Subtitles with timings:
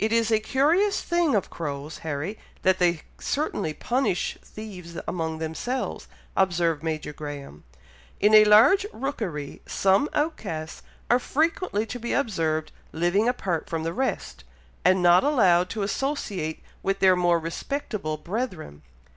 [0.00, 6.08] "It is a curious thing of crows, Harry, that they certainly punish thieves among themselves,"
[6.36, 7.62] observed Major Graham.
[8.18, 13.92] "In a large rookery, some outcasts are frequently to be observed living apart from the
[13.94, 14.42] rest,
[14.84, 18.82] and not allowed to associate with their more respectable brethren.